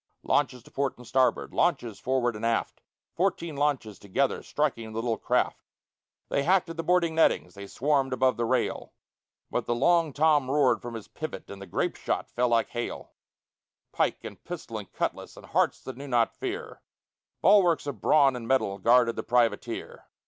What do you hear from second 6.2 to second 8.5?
They hacked at the boarding nettings, they swarmed above the